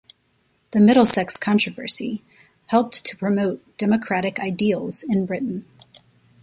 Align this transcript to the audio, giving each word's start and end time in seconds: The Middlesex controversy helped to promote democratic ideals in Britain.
The 0.71 0.79
Middlesex 0.79 1.37
controversy 1.37 2.23
helped 2.69 3.05
to 3.05 3.15
promote 3.15 3.61
democratic 3.77 4.39
ideals 4.39 5.05
in 5.07 5.27
Britain. 5.27 5.67